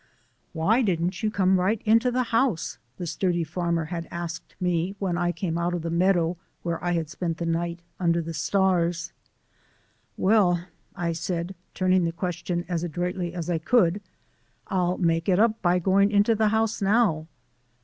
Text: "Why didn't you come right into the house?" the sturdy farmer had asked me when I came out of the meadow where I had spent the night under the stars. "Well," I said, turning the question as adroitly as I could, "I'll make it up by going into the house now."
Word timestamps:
"Why 0.51 0.81
didn't 0.81 1.21
you 1.21 1.29
come 1.29 1.59
right 1.59 1.79
into 1.85 2.09
the 2.09 2.23
house?" 2.33 2.79
the 2.97 3.05
sturdy 3.05 3.43
farmer 3.43 3.85
had 3.85 4.07
asked 4.09 4.55
me 4.59 4.95
when 4.97 5.15
I 5.15 5.31
came 5.31 5.59
out 5.59 5.75
of 5.75 5.83
the 5.83 5.91
meadow 5.91 6.37
where 6.63 6.83
I 6.83 6.93
had 6.93 7.07
spent 7.07 7.37
the 7.37 7.45
night 7.45 7.83
under 7.99 8.19
the 8.19 8.33
stars. 8.33 9.11
"Well," 10.17 10.61
I 10.95 11.11
said, 11.11 11.53
turning 11.75 12.03
the 12.05 12.11
question 12.11 12.65
as 12.67 12.83
adroitly 12.83 13.35
as 13.35 13.47
I 13.47 13.59
could, 13.59 14.01
"I'll 14.69 14.97
make 14.97 15.29
it 15.29 15.37
up 15.37 15.61
by 15.61 15.77
going 15.77 16.09
into 16.09 16.33
the 16.33 16.47
house 16.47 16.81
now." 16.81 17.27